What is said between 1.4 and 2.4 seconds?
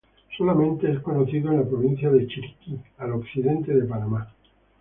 en la provincia de